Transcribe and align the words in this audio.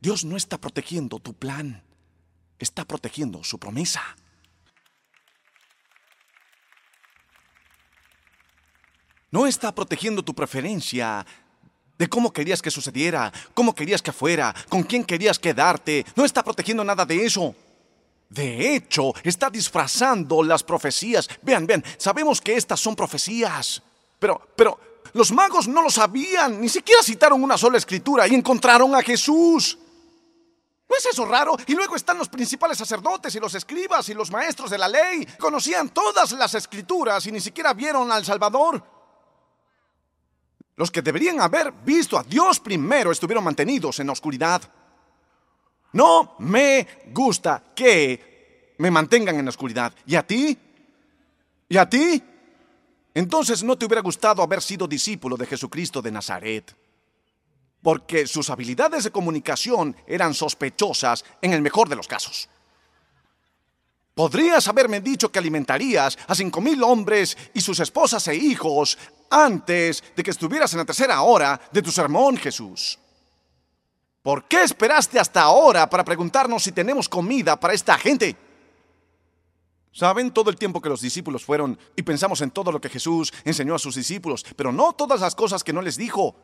Dios 0.00 0.24
no 0.24 0.36
está 0.36 0.58
protegiendo 0.58 1.18
tu 1.18 1.34
plan, 1.34 1.82
está 2.58 2.84
protegiendo 2.84 3.44
su 3.44 3.58
promesa. 3.58 4.02
No 9.30 9.46
está 9.46 9.72
protegiendo 9.72 10.24
tu 10.24 10.34
preferencia 10.34 11.24
de 11.98 12.08
cómo 12.08 12.32
querías 12.32 12.62
que 12.62 12.70
sucediera, 12.70 13.30
cómo 13.54 13.74
querías 13.74 14.02
que 14.02 14.10
fuera, 14.10 14.54
con 14.68 14.82
quién 14.82 15.04
querías 15.04 15.38
quedarte. 15.38 16.04
No 16.16 16.24
está 16.24 16.42
protegiendo 16.42 16.82
nada 16.82 17.04
de 17.04 17.26
eso. 17.26 17.54
De 18.30 18.74
hecho, 18.74 19.12
está 19.22 19.50
disfrazando 19.50 20.42
las 20.42 20.62
profecías. 20.62 21.28
Vean, 21.42 21.66
vean, 21.66 21.84
sabemos 21.98 22.40
que 22.40 22.54
estas 22.54 22.80
son 22.80 22.96
profecías. 22.96 23.82
Pero, 24.18 24.40
pero, 24.56 24.80
los 25.12 25.30
magos 25.30 25.68
no 25.68 25.82
lo 25.82 25.90
sabían, 25.90 26.60
ni 26.60 26.68
siquiera 26.68 27.02
citaron 27.02 27.42
una 27.42 27.58
sola 27.58 27.78
escritura 27.78 28.26
y 28.26 28.34
encontraron 28.34 28.94
a 28.94 29.02
Jesús. 29.02 29.78
¿No 30.90 30.96
es 30.96 31.06
eso 31.06 31.24
raro? 31.24 31.56
Y 31.68 31.74
luego 31.76 31.94
están 31.94 32.18
los 32.18 32.28
principales 32.28 32.76
sacerdotes 32.76 33.32
y 33.36 33.38
los 33.38 33.54
escribas 33.54 34.08
y 34.08 34.14
los 34.14 34.32
maestros 34.32 34.70
de 34.70 34.78
la 34.78 34.88
ley. 34.88 35.24
Conocían 35.38 35.90
todas 35.90 36.32
las 36.32 36.52
escrituras 36.54 37.24
y 37.26 37.32
ni 37.32 37.40
siquiera 37.40 37.72
vieron 37.72 38.10
al 38.10 38.24
Salvador. 38.24 38.84
Los 40.74 40.90
que 40.90 41.00
deberían 41.00 41.40
haber 41.40 41.70
visto 41.70 42.18
a 42.18 42.24
Dios 42.24 42.58
primero 42.58 43.12
estuvieron 43.12 43.44
mantenidos 43.44 44.00
en 44.00 44.08
la 44.08 44.14
oscuridad. 44.14 44.62
No 45.92 46.34
me 46.40 47.04
gusta 47.14 47.62
que 47.72 48.74
me 48.78 48.90
mantengan 48.90 49.36
en 49.36 49.44
la 49.44 49.50
oscuridad. 49.50 49.94
¿Y 50.06 50.16
a 50.16 50.26
ti? 50.26 50.58
¿Y 51.68 51.76
a 51.76 51.88
ti? 51.88 52.20
Entonces 53.14 53.62
no 53.62 53.78
te 53.78 53.86
hubiera 53.86 54.02
gustado 54.02 54.42
haber 54.42 54.60
sido 54.60 54.88
discípulo 54.88 55.36
de 55.36 55.46
Jesucristo 55.46 56.02
de 56.02 56.10
Nazaret. 56.10 56.79
Porque 57.82 58.26
sus 58.26 58.50
habilidades 58.50 59.04
de 59.04 59.10
comunicación 59.10 59.96
eran 60.06 60.34
sospechosas 60.34 61.24
en 61.40 61.52
el 61.52 61.62
mejor 61.62 61.88
de 61.88 61.96
los 61.96 62.06
casos. 62.06 62.48
Podrías 64.14 64.68
haberme 64.68 65.00
dicho 65.00 65.32
que 65.32 65.38
alimentarías 65.38 66.18
a 66.26 66.34
cinco 66.34 66.60
mil 66.60 66.82
hombres 66.82 67.38
y 67.54 67.60
sus 67.60 67.80
esposas 67.80 68.26
e 68.28 68.34
hijos 68.34 68.98
antes 69.30 70.04
de 70.14 70.22
que 70.22 70.30
estuvieras 70.30 70.72
en 70.72 70.80
la 70.80 70.84
tercera 70.84 71.22
hora 71.22 71.60
de 71.72 71.80
tu 71.80 71.90
sermón, 71.90 72.36
Jesús. 72.36 72.98
¿Por 74.22 74.44
qué 74.44 74.62
esperaste 74.62 75.18
hasta 75.18 75.40
ahora 75.40 75.88
para 75.88 76.04
preguntarnos 76.04 76.62
si 76.62 76.72
tenemos 76.72 77.08
comida 77.08 77.58
para 77.58 77.72
esta 77.72 77.96
gente? 77.96 78.36
Saben 79.92 80.30
todo 80.32 80.50
el 80.50 80.56
tiempo 80.56 80.80
que 80.80 80.88
los 80.88 81.00
discípulos 81.00 81.44
fueron 81.44 81.78
y 81.96 82.02
pensamos 82.02 82.42
en 82.42 82.50
todo 82.50 82.70
lo 82.70 82.80
que 82.80 82.90
Jesús 82.90 83.32
enseñó 83.44 83.74
a 83.74 83.78
sus 83.78 83.94
discípulos, 83.94 84.44
pero 84.54 84.70
no 84.70 84.92
todas 84.92 85.20
las 85.20 85.34
cosas 85.34 85.64
que 85.64 85.72
no 85.72 85.80
les 85.80 85.96
dijo. 85.96 86.36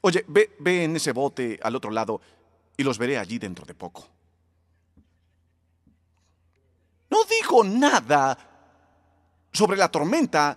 Oye, 0.00 0.24
ve, 0.28 0.84
en 0.84 0.96
ese 0.96 1.12
bote 1.12 1.58
al 1.62 1.76
otro 1.76 1.90
lado 1.90 2.20
y 2.76 2.82
los 2.82 2.98
veré 2.98 3.18
allí 3.18 3.38
dentro 3.38 3.66
de 3.66 3.74
poco. 3.74 4.08
No 7.10 7.18
dijo 7.24 7.64
nada 7.64 8.38
sobre 9.52 9.76
la 9.76 9.90
tormenta 9.90 10.56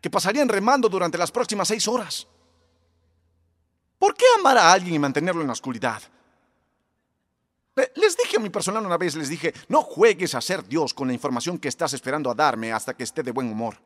que 0.00 0.10
pasarían 0.10 0.48
remando 0.48 0.88
durante 0.88 1.18
las 1.18 1.30
próximas 1.30 1.68
seis 1.68 1.86
horas. 1.88 2.26
¿Por 3.98 4.14
qué 4.14 4.24
amar 4.38 4.58
a 4.58 4.72
alguien 4.72 4.94
y 4.94 4.98
mantenerlo 4.98 5.40
en 5.40 5.46
la 5.46 5.52
oscuridad? 5.52 6.02
Les 7.74 8.16
dije 8.16 8.36
a 8.36 8.40
mi 8.40 8.50
personal 8.50 8.84
una 8.84 8.98
vez, 8.98 9.14
les 9.16 9.28
dije, 9.28 9.54
no 9.68 9.82
juegues 9.82 10.34
a 10.34 10.40
ser 10.40 10.66
Dios 10.66 10.92
con 10.92 11.08
la 11.08 11.14
información 11.14 11.58
que 11.58 11.68
estás 11.68 11.94
esperando 11.94 12.30
a 12.30 12.34
darme 12.34 12.72
hasta 12.72 12.94
que 12.94 13.04
esté 13.04 13.22
de 13.22 13.30
buen 13.30 13.50
humor. 13.50 13.76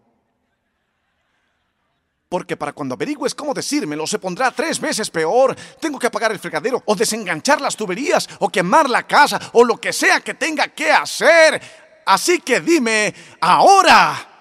Porque 2.29 2.57
para 2.57 2.73
cuando 2.73 2.95
averigües 2.95 3.35
cómo 3.35 3.55
decírmelo 3.55 4.07
se 4.07 4.19
pondrá 4.19 4.51
tres 4.51 4.81
veces 4.81 5.11
peor. 5.11 5.55
Tengo 5.81 5.99
que 5.99 6.09
apagar 6.09 6.33
el 6.33 6.41
fregadero 6.41 6.83
o 6.87 6.97
desenganchar 6.97 7.61
las 7.61 7.77
tuberías 7.77 8.29
o 8.41 8.49
quemar 8.49 8.91
la 8.91 9.07
casa 9.07 9.39
o 9.53 9.65
lo 9.65 9.81
que 9.81 9.93
sea 9.93 10.21
que 10.21 10.35
tenga 10.35 10.69
que 10.69 10.91
hacer. 10.91 11.61
Así 12.05 12.41
que 12.41 12.61
dime, 12.61 13.15
ahora. 13.41 14.33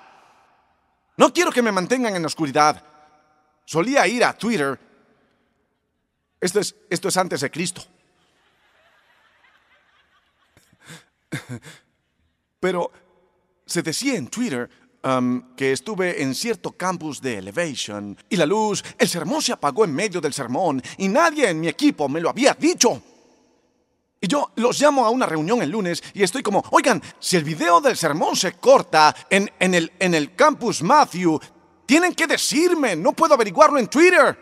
No 1.17 1.31
quiero 1.31 1.51
que 1.51 1.61
me 1.61 1.71
mantengan 1.71 2.15
en 2.15 2.23
la 2.23 2.27
oscuridad. 2.27 2.83
Solía 3.65 4.07
ir 4.07 4.23
a 4.23 4.33
Twitter. 4.33 4.79
Esto 6.41 6.59
es, 6.59 6.75
esto 6.89 7.07
es 7.07 7.17
antes 7.17 7.41
de 7.41 7.51
Cristo. 7.51 7.83
Pero 12.59 12.91
se 13.65 13.81
decía 13.81 14.15
en 14.15 14.27
Twitter 14.27 14.69
um, 15.05 15.55
que 15.55 15.71
estuve 15.71 16.21
en 16.21 16.33
cierto 16.35 16.71
campus 16.71 17.21
de 17.21 17.37
Elevation 17.37 18.17
y 18.29 18.35
la 18.35 18.45
luz, 18.45 18.83
el 18.97 19.07
sermón 19.07 19.41
se 19.41 19.53
apagó 19.53 19.85
en 19.85 19.93
medio 19.93 20.19
del 20.19 20.33
sermón 20.33 20.81
y 20.97 21.07
nadie 21.07 21.49
en 21.49 21.59
mi 21.59 21.67
equipo 21.67 22.09
me 22.09 22.19
lo 22.19 22.29
había 22.29 22.53
dicho. 22.59 23.01
Y 24.19 24.27
yo 24.27 24.51
los 24.55 24.79
llamo 24.79 25.05
a 25.05 25.09
una 25.09 25.27
reunión 25.27 25.61
el 25.61 25.69
lunes 25.69 26.03
y 26.13 26.23
estoy 26.23 26.41
como, 26.41 26.63
oigan, 26.71 27.01
si 27.19 27.37
el 27.37 27.43
video 27.43 27.79
del 27.79 27.95
sermón 27.95 28.35
se 28.35 28.53
corta 28.53 29.15
en, 29.29 29.51
en, 29.59 29.75
el, 29.75 29.91
en 29.99 30.15
el 30.15 30.35
campus 30.35 30.81
Matthew, 30.81 31.39
tienen 31.85 32.15
que 32.15 32.25
decirme, 32.25 32.95
no 32.95 33.13
puedo 33.13 33.35
averiguarlo 33.35 33.77
en 33.77 33.87
Twitter. 33.87 34.39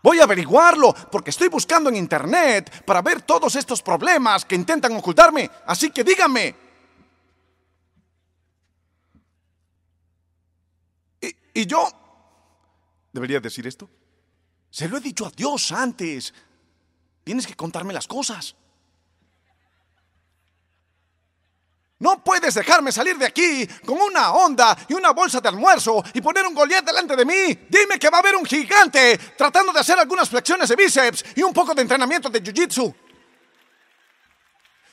Voy 0.00 0.20
a 0.20 0.24
averiguarlo 0.24 0.94
porque 1.10 1.30
estoy 1.30 1.48
buscando 1.48 1.88
en 1.88 1.96
internet 1.96 2.84
para 2.84 3.00
ver 3.00 3.22
todos 3.22 3.56
estos 3.56 3.82
problemas 3.82 4.44
que 4.44 4.54
intentan 4.54 4.94
ocultarme. 4.94 5.50
Así 5.66 5.90
que 5.90 6.04
díganme. 6.04 6.63
Y, 11.54 11.66
yo... 11.66 11.88
¿Debería 13.12 13.40
decir 13.40 13.66
esto? 13.66 13.88
Se 14.68 14.88
lo 14.88 14.96
he 14.96 15.00
dicho 15.00 15.24
a 15.24 15.30
Dios 15.30 15.70
antes. 15.70 16.34
Tienes 17.22 17.46
que 17.46 17.54
contarme 17.54 17.94
las 17.94 18.08
cosas. 18.08 18.56
No 22.00 22.22
puedes 22.22 22.54
dejarme 22.54 22.90
salir 22.90 23.16
de 23.16 23.24
aquí 23.24 23.66
con 23.86 23.98
una 24.00 24.32
onda 24.32 24.76
y 24.88 24.94
una 24.94 25.12
bolsa 25.12 25.40
de 25.40 25.48
almuerzo 25.48 26.04
y 26.12 26.20
poner 26.20 26.44
un 26.44 26.54
Goliath 26.54 26.84
delante 26.84 27.14
de 27.14 27.24
mí. 27.24 27.66
Dime 27.68 27.98
que 28.00 28.10
va 28.10 28.18
a 28.18 28.20
haber 28.20 28.34
un 28.34 28.44
gigante 28.44 29.16
tratando 29.38 29.72
de 29.72 29.80
hacer 29.80 29.98
algunas 29.98 30.28
flexiones 30.28 30.68
de 30.68 30.76
bíceps 30.76 31.24
y 31.36 31.42
un 31.42 31.54
poco 31.54 31.72
de 31.72 31.82
entrenamiento 31.82 32.28
de 32.28 32.42
jiu-jitsu. 32.42 32.94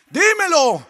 Dímelo. 0.09 0.87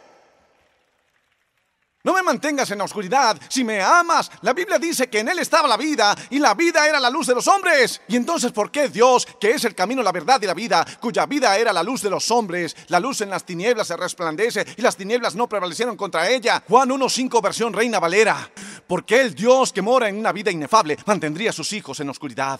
No 2.03 2.13
me 2.13 2.23
mantengas 2.23 2.71
en 2.71 2.79
la 2.79 2.85
oscuridad. 2.85 3.39
Si 3.47 3.63
me 3.63 3.79
amas, 3.79 4.31
la 4.41 4.53
Biblia 4.53 4.79
dice 4.79 5.07
que 5.07 5.19
en 5.19 5.29
Él 5.29 5.37
estaba 5.37 5.67
la 5.67 5.77
vida 5.77 6.15
y 6.31 6.39
la 6.39 6.55
vida 6.55 6.87
era 6.87 6.99
la 6.99 7.11
luz 7.11 7.27
de 7.27 7.35
los 7.35 7.47
hombres. 7.47 8.01
Y 8.07 8.15
entonces, 8.15 8.51
¿por 8.51 8.71
qué 8.71 8.89
Dios, 8.89 9.27
que 9.39 9.51
es 9.51 9.65
el 9.65 9.75
camino, 9.75 10.01
la 10.01 10.11
verdad 10.11 10.41
y 10.41 10.47
la 10.47 10.55
vida, 10.55 10.85
cuya 10.99 11.27
vida 11.27 11.55
era 11.57 11.71
la 11.71 11.83
luz 11.83 12.01
de 12.01 12.09
los 12.09 12.31
hombres, 12.31 12.75
la 12.87 12.99
luz 12.99 13.21
en 13.21 13.29
las 13.29 13.45
tinieblas 13.45 13.87
se 13.87 13.97
resplandece 13.97 14.65
y 14.77 14.81
las 14.81 14.97
tinieblas 14.97 15.35
no 15.35 15.47
prevalecieron 15.47 15.95
contra 15.95 16.27
ella? 16.27 16.63
Juan 16.67 16.89
1.5 16.89 17.41
versión 17.41 17.71
Reina 17.71 17.99
Valera. 17.99 18.49
¿Por 18.87 19.05
qué 19.05 19.21
el 19.21 19.35
Dios 19.35 19.71
que 19.71 19.83
mora 19.83 20.09
en 20.09 20.17
una 20.17 20.31
vida 20.31 20.49
inefable 20.49 20.97
mantendría 21.05 21.51
a 21.51 21.53
sus 21.53 21.71
hijos 21.73 21.99
en 21.99 22.09
oscuridad? 22.09 22.59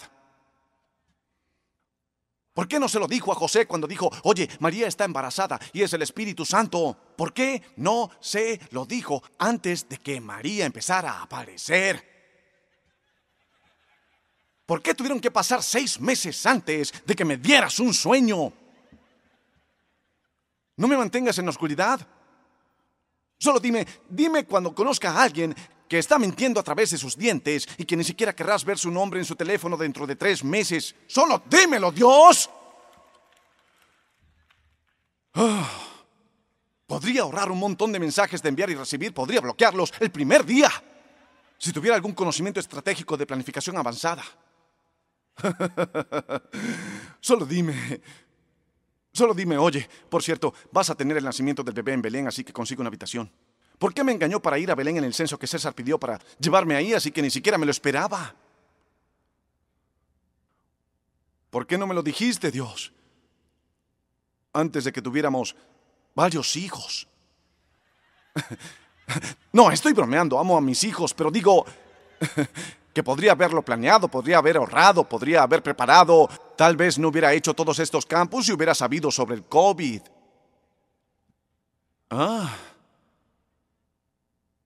¿Por 2.53 2.67
qué 2.67 2.79
no 2.79 2.89
se 2.89 2.99
lo 2.99 3.07
dijo 3.07 3.31
a 3.31 3.35
José 3.35 3.65
cuando 3.65 3.87
dijo, 3.87 4.11
oye, 4.23 4.49
María 4.59 4.87
está 4.87 5.05
embarazada 5.05 5.59
y 5.71 5.83
es 5.83 5.93
el 5.93 6.01
Espíritu 6.01 6.45
Santo? 6.45 6.97
¿Por 7.15 7.33
qué 7.33 7.61
no 7.77 8.11
se 8.19 8.59
lo 8.71 8.85
dijo 8.85 9.23
antes 9.37 9.87
de 9.87 9.97
que 9.97 10.19
María 10.19 10.65
empezara 10.65 11.13
a 11.13 11.23
aparecer? 11.23 12.11
¿Por 14.65 14.81
qué 14.81 14.93
tuvieron 14.93 15.21
que 15.21 15.31
pasar 15.31 15.63
seis 15.63 15.99
meses 15.99 16.45
antes 16.45 16.93
de 17.05 17.15
que 17.15 17.25
me 17.25 17.37
dieras 17.37 17.79
un 17.79 17.93
sueño? 17.93 18.51
No 20.75 20.87
me 20.87 20.97
mantengas 20.97 21.37
en 21.37 21.45
la 21.45 21.51
oscuridad. 21.51 22.05
Solo 23.37 23.59
dime, 23.59 23.87
dime 24.09 24.45
cuando 24.45 24.75
conozca 24.75 25.11
a 25.11 25.23
alguien 25.23 25.55
que 25.91 25.99
está 25.99 26.17
mintiendo 26.17 26.57
a 26.57 26.63
través 26.63 26.91
de 26.91 26.97
sus 26.97 27.17
dientes 27.17 27.67
y 27.77 27.83
que 27.83 27.97
ni 27.97 28.05
siquiera 28.05 28.33
querrás 28.33 28.63
ver 28.63 28.77
su 28.77 28.89
nombre 28.89 29.19
en 29.19 29.25
su 29.25 29.35
teléfono 29.35 29.75
dentro 29.75 30.07
de 30.07 30.15
tres 30.15 30.41
meses. 30.41 30.95
Solo 31.05 31.43
dímelo, 31.49 31.91
Dios. 31.91 32.49
Ah, 35.33 35.69
podría 36.87 37.23
ahorrar 37.23 37.51
un 37.51 37.59
montón 37.59 37.91
de 37.91 37.99
mensajes 37.99 38.41
de 38.41 38.47
enviar 38.47 38.69
y 38.69 38.75
recibir, 38.75 39.13
podría 39.13 39.41
bloquearlos 39.41 39.91
el 39.99 40.09
primer 40.11 40.45
día, 40.45 40.71
si 41.57 41.73
tuviera 41.73 41.97
algún 41.97 42.13
conocimiento 42.13 42.61
estratégico 42.61 43.17
de 43.17 43.25
planificación 43.25 43.75
avanzada. 43.75 44.23
Solo 47.19 47.45
dime, 47.45 48.01
solo 49.11 49.33
dime, 49.33 49.57
oye, 49.57 49.89
por 50.09 50.23
cierto, 50.23 50.53
vas 50.71 50.89
a 50.89 50.95
tener 50.95 51.17
el 51.17 51.25
nacimiento 51.25 51.63
del 51.63 51.73
bebé 51.73 51.91
en 51.91 52.01
Belén, 52.01 52.27
así 52.29 52.45
que 52.45 52.53
consigo 52.53 52.79
una 52.79 52.87
habitación. 52.87 53.29
¿Por 53.81 53.95
qué 53.95 54.03
me 54.03 54.11
engañó 54.11 54.39
para 54.39 54.59
ir 54.59 54.69
a 54.69 54.75
Belén 54.75 54.97
en 54.97 55.05
el 55.05 55.13
censo 55.15 55.39
que 55.39 55.47
César 55.47 55.73
pidió 55.73 55.99
para 55.99 56.19
llevarme 56.37 56.75
ahí, 56.75 56.93
así 56.93 57.11
que 57.11 57.19
ni 57.19 57.31
siquiera 57.31 57.57
me 57.57 57.65
lo 57.65 57.71
esperaba? 57.71 58.35
¿Por 61.49 61.65
qué 61.65 61.79
no 61.79 61.87
me 61.87 61.95
lo 61.95 62.03
dijiste, 62.03 62.51
Dios? 62.51 62.93
Antes 64.53 64.83
de 64.83 64.91
que 64.91 65.01
tuviéramos 65.01 65.55
varios 66.13 66.55
hijos. 66.55 67.07
No, 69.51 69.69
estoy 69.69 69.91
bromeando, 69.91 70.39
amo 70.39 70.55
a 70.55 70.61
mis 70.61 70.85
hijos, 70.85 71.13
pero 71.13 71.29
digo, 71.29 71.65
que 72.93 73.03
podría 73.03 73.33
haberlo 73.33 73.61
planeado, 73.61 74.07
podría 74.07 74.37
haber 74.37 74.55
ahorrado, 74.55 75.03
podría 75.03 75.43
haber 75.43 75.61
preparado. 75.61 76.29
Tal 76.55 76.77
vez 76.77 76.97
no 76.97 77.09
hubiera 77.09 77.33
hecho 77.33 77.53
todos 77.53 77.77
estos 77.79 78.05
campos 78.05 78.47
y 78.47 78.53
hubiera 78.53 78.73
sabido 78.73 79.11
sobre 79.11 79.35
el 79.35 79.43
COVID. 79.43 80.01
Ah. 82.11 82.55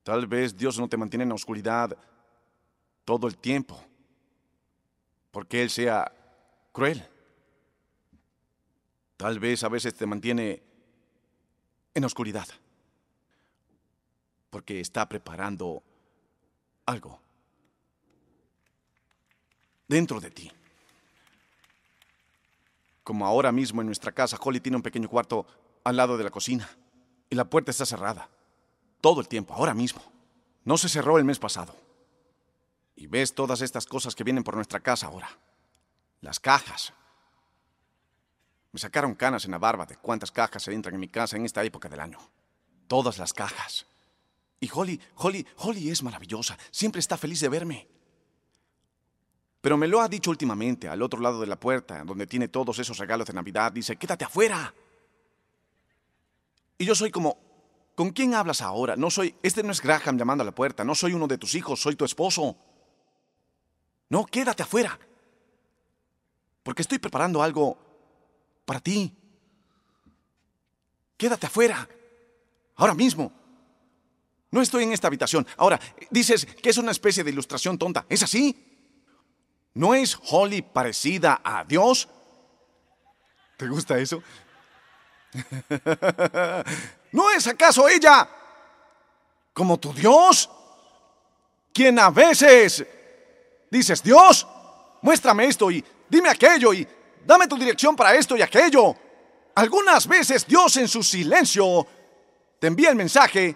Tal 0.06 0.28
vez 0.28 0.56
Dios 0.56 0.78
no 0.78 0.88
te 0.88 0.98
mantiene 0.98 1.24
en 1.24 1.30
la 1.30 1.36
oscuridad 1.36 1.98
todo 3.06 3.26
el 3.26 3.40
tiempo, 3.40 3.84
porque 5.32 5.64
Él 5.64 5.72
sea 5.72 6.14
cruel. 6.72 7.04
Tal 9.18 9.40
vez 9.40 9.64
a 9.64 9.68
veces 9.68 9.96
te 9.96 10.06
mantiene 10.06 10.62
en 11.96 12.04
oscuridad, 12.04 12.46
porque 14.52 14.80
está 14.80 15.10
preparando 15.10 15.82
algo 16.86 17.20
dentro 19.88 20.22
de 20.22 20.30
ti. 20.30 20.52
Como 23.04 23.26
ahora 23.26 23.52
mismo 23.52 23.82
en 23.82 23.88
nuestra 23.88 24.12
casa, 24.12 24.38
Holly 24.40 24.60
tiene 24.60 24.76
un 24.76 24.84
pequeño 24.84 25.10
cuarto 25.10 25.48
al 25.84 25.98
lado 25.98 26.16
de 26.16 26.26
la 26.26 26.30
cocina 26.30 26.70
y 27.28 27.34
la 27.34 27.46
puerta 27.46 27.72
está 27.72 27.88
cerrada. 27.88 28.30
Todo 29.02 29.22
el 29.22 29.28
tiempo, 29.28 29.54
ahora 29.54 29.74
mismo. 29.74 30.02
No 30.64 30.78
se 30.78 30.90
cerró 30.90 31.18
el 31.18 31.26
mes 31.26 31.40
pasado. 31.40 31.76
Y 32.96 33.08
ves 33.08 33.36
todas 33.36 33.62
estas 33.62 33.86
cosas 33.86 34.16
que 34.16 34.24
vienen 34.24 34.44
por 34.44 34.56
nuestra 34.56 34.80
casa 34.80 35.08
ahora. 35.08 35.30
Las 36.22 36.40
cajas. 36.40 36.94
Me 38.72 38.80
sacaron 38.80 39.16
canas 39.16 39.46
en 39.46 39.52
la 39.52 39.58
barba 39.58 39.86
de 39.86 39.98
cuántas 39.98 40.32
cajas 40.32 40.64
se 40.64 40.74
entran 40.74 40.96
en 40.96 41.02
mi 41.02 41.08
casa 41.08 41.38
en 41.38 41.46
esta 41.46 41.64
época 41.64 41.88
del 41.88 42.00
año. 42.00 42.20
Todas 42.88 43.18
las 43.18 43.34
cajas. 43.34 43.86
Y 44.60 44.70
Holly, 44.74 45.00
Holly, 45.16 45.46
Holly 45.58 45.90
es 45.90 46.02
maravillosa. 46.02 46.58
Siempre 46.72 47.00
está 47.00 47.18
feliz 47.18 47.40
de 47.42 47.50
verme. 47.50 47.88
Pero 49.62 49.78
me 49.78 49.88
lo 49.88 50.02
ha 50.02 50.08
dicho 50.08 50.30
últimamente, 50.30 50.88
al 50.88 51.02
otro 51.02 51.20
lado 51.20 51.42
de 51.42 51.48
la 51.48 51.60
puerta, 51.60 52.04
donde 52.04 52.28
tiene 52.28 52.48
todos 52.48 52.78
esos 52.80 52.98
regalos 52.98 53.28
de 53.28 53.34
Navidad. 53.34 53.72
Dice, 53.72 53.96
quédate 53.96 54.24
afuera. 54.24 54.74
Y 56.78 56.86
yo 56.86 56.96
soy 56.96 57.12
como, 57.12 57.38
¿con 57.96 58.12
quién 58.12 58.36
hablas 58.36 58.62
ahora? 58.62 58.96
No 58.96 59.10
soy, 59.10 59.36
este 59.42 59.64
no 59.64 59.72
es 59.72 59.82
Graham 59.82 60.18
llamando 60.18 60.44
a 60.44 60.46
la 60.46 60.54
puerta, 60.54 60.84
no 60.84 60.94
soy 60.94 61.14
uno 61.14 61.28
de 61.28 61.38
tus 61.38 61.56
hijos, 61.56 61.82
soy 61.82 61.96
tu 61.96 62.06
esposo. 62.06 62.56
No, 64.10 64.26
quédate 64.26 64.64
afuera. 64.64 65.00
Porque 66.64 66.82
estoy 66.82 67.00
preparando 67.00 67.42
algo 67.42 67.78
para 68.66 68.80
ti. 68.80 69.16
Quédate 71.18 71.48
afuera. 71.48 71.88
Ahora 72.76 72.94
mismo. 72.94 73.32
No 74.52 74.62
estoy 74.62 74.84
en 74.84 74.94
esta 74.94 75.08
habitación. 75.08 75.46
Ahora, 75.58 75.80
dices 76.10 76.46
que 76.46 76.70
es 76.70 76.78
una 76.78 76.92
especie 76.92 77.24
de 77.24 77.32
ilustración 77.32 77.78
tonta. 77.78 78.06
¿Es 78.10 78.24
así? 78.24 78.76
¿No 79.74 79.94
es 79.94 80.18
Holly 80.32 80.62
parecida 80.62 81.42
a 81.44 81.64
Dios? 81.66 82.08
¿Te 83.58 83.68
gusta 83.68 84.00
eso? 84.00 84.24
¿No 87.16 87.32
es 87.32 87.48
acaso 87.48 87.88
ella 87.88 88.28
como 89.54 89.78
tu 89.78 89.94
Dios? 89.94 90.50
Quien 91.74 91.98
a 91.98 92.10
veces 92.10 92.86
dices, 93.72 94.04
Dios, 94.04 94.46
muéstrame 95.02 95.46
esto 95.46 95.72
y 95.72 95.82
dime 96.10 96.28
aquello 96.28 96.74
y 96.74 96.86
dame 97.26 97.48
tu 97.48 97.58
dirección 97.58 97.96
para 97.96 98.14
esto 98.16 98.36
y 98.36 98.42
aquello. 98.42 98.94
Algunas 99.56 100.06
veces 100.10 100.46
Dios 100.46 100.76
en 100.76 100.90
su 100.90 101.02
silencio 101.02 101.88
te 102.60 102.68
envía 102.68 102.90
el 102.90 102.98
mensaje, 102.98 103.56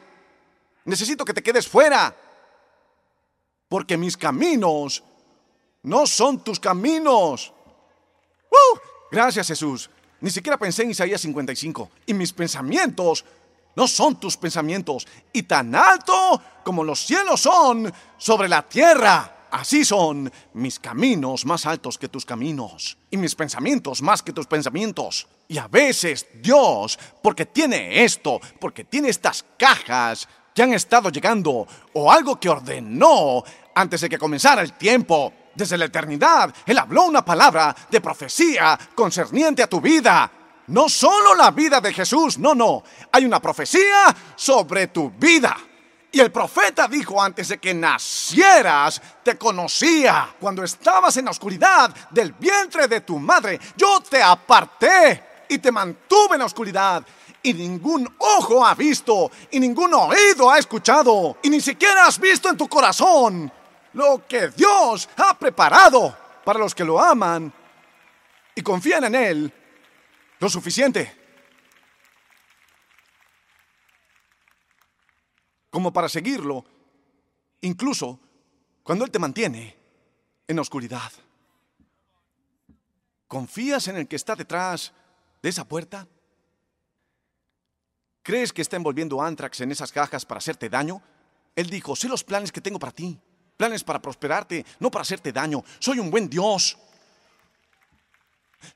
necesito 0.85 1.25
que 1.25 1.33
te 1.33 1.43
quedes 1.43 1.67
fuera, 1.67 2.15
porque 3.67 3.97
mis 3.97 4.15
caminos 4.15 5.03
no 5.83 6.07
son 6.07 6.45
tus 6.45 6.61
caminos. 6.61 7.53
¡Uh! 8.49 8.79
Gracias 9.11 9.47
Jesús. 9.47 9.89
Ni 10.21 10.29
siquiera 10.29 10.57
pensé 10.57 10.83
en 10.83 10.91
Isaías 10.91 11.19
55. 11.19 11.91
Y 12.05 12.13
mis 12.13 12.31
pensamientos 12.31 13.25
no 13.75 13.87
son 13.87 14.19
tus 14.19 14.37
pensamientos. 14.37 15.07
Y 15.33 15.43
tan 15.43 15.73
alto 15.75 16.41
como 16.63 16.83
los 16.83 16.99
cielos 17.05 17.41
son 17.41 17.91
sobre 18.17 18.49
la 18.49 18.63
tierra. 18.63 19.47
Así 19.51 19.83
son 19.83 20.31
mis 20.53 20.79
caminos 20.79 21.45
más 21.45 21.65
altos 21.65 21.97
que 21.97 22.09
tus 22.09 22.25
caminos. 22.25 22.97
Y 23.09 23.17
mis 23.17 23.35
pensamientos 23.35 24.01
más 24.01 24.21
que 24.21 24.33
tus 24.33 24.47
pensamientos. 24.47 25.27
Y 25.47 25.57
a 25.57 25.67
veces 25.67 26.27
Dios, 26.35 26.99
porque 27.23 27.47
tiene 27.47 28.03
esto, 28.03 28.39
porque 28.59 28.83
tiene 28.83 29.09
estas 29.09 29.43
cajas 29.57 30.27
que 30.53 30.63
han 30.63 30.73
estado 30.73 31.09
llegando, 31.09 31.65
o 31.93 32.11
algo 32.11 32.39
que 32.39 32.49
ordenó 32.49 33.43
antes 33.73 34.01
de 34.01 34.09
que 34.09 34.17
comenzara 34.17 34.61
el 34.61 34.73
tiempo, 34.73 35.33
desde 35.55 35.77
la 35.77 35.85
eternidad, 35.85 36.53
Él 36.65 36.77
habló 36.77 37.03
una 37.03 37.23
palabra 37.23 37.75
de 37.89 38.01
profecía 38.01 38.79
concerniente 38.95 39.61
a 39.61 39.67
tu 39.67 39.81
vida. 39.81 40.31
No 40.69 40.87
solo 40.87 41.33
la 41.33 41.49
vida 41.49 41.81
de 41.81 41.91
Jesús, 41.91 42.37
no, 42.37 42.53
no. 42.53 42.83
Hay 43.11 43.25
una 43.25 43.41
profecía 43.41 44.15
sobre 44.35 44.87
tu 44.87 45.09
vida. 45.09 45.57
Y 46.11 46.19
el 46.19 46.31
profeta 46.31 46.87
dijo 46.87 47.21
antes 47.21 47.47
de 47.49 47.57
que 47.57 47.73
nacieras, 47.73 49.01
te 49.23 49.35
conocía. 49.37 50.35
Cuando 50.39 50.63
estabas 50.63 51.17
en 51.17 51.25
la 51.25 51.31
oscuridad 51.31 51.93
del 52.11 52.33
vientre 52.33 52.87
de 52.87 53.01
tu 53.01 53.17
madre, 53.17 53.59
yo 53.75 53.99
te 54.01 54.21
aparté 54.21 55.23
y 55.49 55.57
te 55.57 55.71
mantuve 55.71 56.33
en 56.33 56.39
la 56.39 56.45
oscuridad. 56.45 57.03
Y 57.41 57.53
ningún 57.53 58.07
ojo 58.19 58.63
ha 58.65 58.75
visto, 58.75 59.31
y 59.49 59.59
ningún 59.59 59.93
oído 59.93 60.51
ha 60.51 60.59
escuchado, 60.59 61.37
y 61.41 61.49
ni 61.49 61.61
siquiera 61.61 62.05
has 62.05 62.19
visto 62.19 62.49
en 62.49 62.57
tu 62.57 62.67
corazón 62.67 63.51
lo 63.93 64.27
que 64.27 64.49
Dios 64.49 65.07
ha 65.17 65.37
preparado 65.39 66.15
para 66.43 66.59
los 66.59 66.75
que 66.75 66.83
lo 66.83 66.99
aman 66.99 67.51
y 68.53 68.61
confían 68.61 69.05
en 69.05 69.15
Él 69.15 69.53
lo 70.39 70.49
suficiente 70.49 71.15
como 75.69 75.93
para 75.93 76.09
seguirlo, 76.09 76.65
incluso 77.61 78.19
cuando 78.83 79.05
Él 79.05 79.11
te 79.11 79.19
mantiene 79.19 79.77
en 80.47 80.55
la 80.55 80.61
oscuridad. 80.61 81.11
¿Confías 83.27 83.87
en 83.87 83.97
el 83.97 84.07
que 84.07 84.15
está 84.15 84.35
detrás 84.35 84.91
de 85.43 85.49
esa 85.49 85.63
puerta? 85.63 86.07
¿Crees 88.23 88.51
que 88.51 88.63
está 88.63 88.75
envolviendo 88.75 89.21
Antrax 89.21 89.61
en 89.61 89.71
esas 89.71 89.91
cajas 89.91 90.25
para 90.25 90.39
hacerte 90.39 90.69
daño? 90.69 91.01
Él 91.55 91.69
dijo, 91.69 91.95
sé 91.95 92.07
los 92.07 92.23
planes 92.23 92.51
que 92.51 92.61
tengo 92.61 92.79
para 92.79 92.91
ti 92.91 93.19
planes 93.59 93.83
para 93.83 94.01
prosperarte, 94.01 94.65
no 94.79 94.89
para 94.89 95.01
hacerte 95.01 95.33
daño. 95.33 95.65
Soy 95.79 95.99
un 95.99 96.09
buen 96.09 96.29
Dios. 96.29 96.77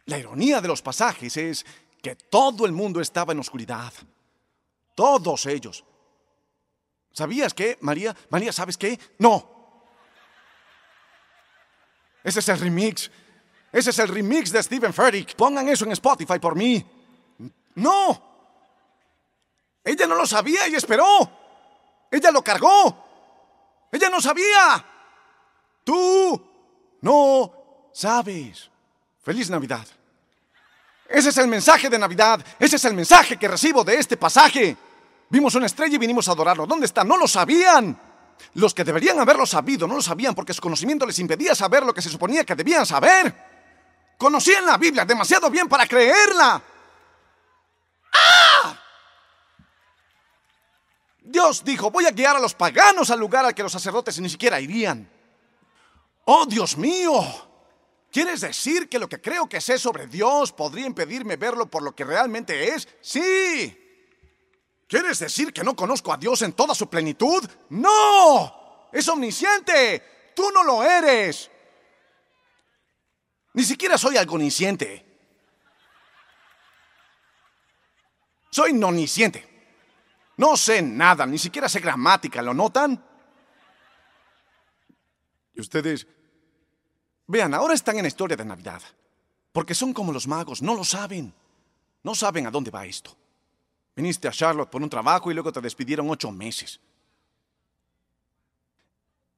La 0.06 0.18
ironía 0.18 0.62
de 0.62 0.68
los 0.68 0.81
pasajes 0.81 1.35
es 1.37 1.66
que 2.02 2.16
todo 2.16 2.66
el 2.66 2.71
mundo 2.71 3.02
estaba 3.02 3.33
en 3.33 3.40
oscuridad. 3.40 3.94
Todos 4.95 5.45
ellos. 5.45 5.83
¿Sabías 7.11 7.54
qué, 7.54 7.78
María? 7.81 8.16
María, 8.30 8.52
¿sabes 8.52 8.78
qué? 8.78 8.99
No. 9.19 9.49
Ese 12.23 12.40
es 12.40 12.49
el 12.49 12.59
remix. 12.59 13.11
Ese 13.71 13.90
es 13.90 13.99
el 13.99 14.07
remix 14.07 14.52
de 14.52 14.63
Stephen 14.63 14.94
Furtick. 14.94 15.35
Pongan 15.35 15.68
eso 15.69 15.85
en 15.85 15.92
Spotify 15.92 16.40
por 16.40 16.56
mí. 16.56 16.85
No. 17.75 18.33
Ella 19.83 20.07
no 20.07 20.16
lo 20.16 20.25
sabía 20.25 20.68
y 20.68 20.75
esperó. 20.75 21.30
Ella 22.09 22.31
lo 22.31 22.44
cargó. 22.44 23.87
Ella 23.92 24.09
no 24.09 24.21
sabía. 24.21 24.85
Tú 25.83 26.97
no 27.02 27.90
sabes. 27.94 28.69
Feliz 29.23 29.49
Navidad. 29.49 29.87
Ese 31.07 31.30
es 31.30 31.37
el 31.37 31.47
mensaje 31.47 31.89
de 31.89 31.97
Navidad. 31.97 32.44
Ese 32.59 32.75
es 32.75 32.85
el 32.85 32.94
mensaje 32.94 33.37
que 33.37 33.47
recibo 33.47 33.83
de 33.83 33.95
este 33.95 34.18
pasaje. 34.18 34.75
Vimos 35.30 35.56
una 35.56 35.65
estrella 35.65 35.95
y 35.95 35.99
vinimos 35.99 36.27
a 36.27 36.31
adorarlo. 36.31 36.65
¿Dónde 36.65 36.85
está? 36.85 37.03
No 37.03 37.18
lo 37.18 37.27
sabían. 37.27 37.97
Los 38.56 38.73
que 38.73 38.83
deberían 38.83 39.19
haberlo 39.19 39.45
sabido 39.45 39.87
no 39.87 39.95
lo 39.95 40.01
sabían 40.01 40.35
porque 40.35 40.53
su 40.53 40.61
conocimiento 40.61 41.06
les 41.06 41.18
impedía 41.19 41.56
saber 41.56 41.85
lo 41.85 41.94
que 41.94 42.01
se 42.01 42.09
suponía 42.09 42.44
que 42.44 42.56
debían 42.56 42.85
saber. 42.85 43.33
Conocían 44.18 44.65
la 44.65 44.77
Biblia 44.77 45.06
demasiado 45.06 45.49
bien 45.49 45.68
para 45.69 45.87
creerla. 45.87 46.61
Dios 51.21 51.63
dijo, 51.63 51.89
voy 51.89 52.06
a 52.06 52.11
guiar 52.11 52.35
a 52.35 52.39
los 52.39 52.53
paganos 52.53 53.09
al 53.09 53.19
lugar 53.19 53.45
al 53.45 53.56
que 53.56 53.63
los 53.63 53.71
sacerdotes 53.71 54.19
ni 54.19 54.30
siquiera 54.30 54.59
irían. 54.59 55.09
Oh, 56.25 56.45
Dios 56.45 56.77
mío. 56.77 57.53
¿Quieres 58.13 58.41
decir 58.41 58.87
que 58.87 58.99
lo 58.99 59.09
que 59.09 59.19
creo 59.19 59.49
que 59.49 59.59
sé 59.59 59.79
sobre 59.79 60.05
Dios 60.05 60.51
podría 60.51 60.85
impedirme 60.85 61.35
verlo 61.35 61.65
por 61.65 61.81
lo 61.81 61.95
que 61.95 62.03
realmente 62.03 62.67
es? 62.67 62.87
Sí. 63.01 63.75
¿Quieres 64.87 65.17
decir 65.17 65.51
que 65.51 65.63
no 65.63 65.75
conozco 65.75 66.13
a 66.13 66.17
Dios 66.17 66.43
en 66.43 66.53
toda 66.53 66.75
su 66.75 66.87
plenitud? 66.87 67.43
No. 67.69 68.87
Es 68.91 69.07
omnisciente. 69.07 70.31
Tú 70.35 70.51
no 70.51 70.63
lo 70.63 70.83
eres. 70.83 71.49
Ni 73.53 73.63
siquiera 73.63 73.97
soy 73.97 74.15
algo 74.17 74.35
omnisciente. 74.35 75.03
Soy 78.51 78.73
nonisciente. 78.73 79.73
No 80.37 80.55
sé 80.55 80.83
nada, 80.83 81.25
ni 81.25 81.39
siquiera 81.39 81.67
sé 81.67 81.79
gramática, 81.79 82.43
¿lo 82.43 82.53
notan? 82.53 83.03
Y 85.55 85.61
ustedes... 85.61 86.05
Vean, 87.33 87.56
ahora 87.56 87.73
están 87.73 87.95
en 87.97 88.04
la 88.04 88.09
historia 88.09 88.37
de 88.37 88.45
Navidad. 88.45 88.80
Porque 89.52 89.73
son 89.73 89.92
como 89.92 90.13
los 90.13 90.28
magos, 90.28 90.61
no 90.61 90.75
lo 90.75 90.83
saben. 90.83 91.33
No 92.04 92.13
saben 92.13 92.45
a 92.45 92.52
dónde 92.52 92.69
va 92.69 92.85
esto. 92.85 93.18
Viniste 93.95 94.28
a 94.28 94.31
Charlotte 94.31 94.69
por 94.69 94.83
un 94.83 94.90
trabajo 94.90 95.31
y 95.31 95.33
luego 95.33 95.52
te 95.52 95.59
despidieron 95.59 96.07
ocho 96.11 96.31
meses. 96.31 96.80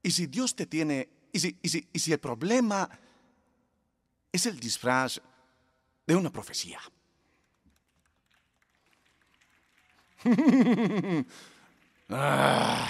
Y 0.03 0.11
si 0.11 0.27
Dios 0.27 0.53
te 0.53 0.65
tiene... 0.65 1.07
Y 1.31 1.39
si, 1.39 1.57
y 1.61 1.69
si, 1.69 1.87
y 1.93 1.99
si 1.99 2.11
el 2.11 2.19
problema 2.19 2.89
es 4.29 4.45
el 4.45 4.59
disfraz 4.59 5.21
de 6.05 6.15
una 6.17 6.29
profecía. 6.29 6.81
Ah. 12.07 12.87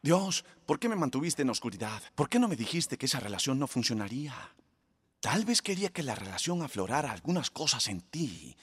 Dios, 0.00 0.42
¿por 0.66 0.78
qué 0.78 0.88
me 0.88 0.96
mantuviste 0.96 1.42
en 1.42 1.50
oscuridad? 1.50 2.02
¿Por 2.14 2.28
qué 2.28 2.38
no 2.38 2.48
me 2.48 2.56
dijiste 2.56 2.98
que 2.98 3.06
esa 3.06 3.20
relación 3.20 3.58
no 3.58 3.66
funcionaría? 3.66 4.34
Tal 5.20 5.44
vez 5.44 5.62
quería 5.62 5.90
que 5.90 6.02
la 6.02 6.14
relación 6.14 6.62
aflorara 6.62 7.10
algunas 7.10 7.50
cosas 7.50 7.88
en 7.88 8.00
ti 8.02 8.56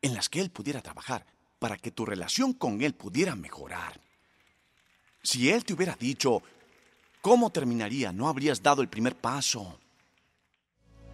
en 0.00 0.14
las 0.14 0.28
que 0.28 0.40
Él 0.40 0.50
pudiera 0.50 0.82
trabajar 0.82 1.26
para 1.58 1.76
que 1.76 1.90
tu 1.90 2.04
relación 2.04 2.52
con 2.52 2.82
Él 2.82 2.94
pudiera 2.94 3.34
mejorar. 3.34 4.00
Si 5.22 5.50
Él 5.50 5.64
te 5.64 5.72
hubiera 5.72 5.96
dicho, 5.96 6.42
¿cómo 7.20 7.50
terminaría? 7.50 8.12
No 8.12 8.28
habrías 8.28 8.62
dado 8.62 8.82
el 8.82 8.88
primer 8.88 9.16
paso. 9.16 9.78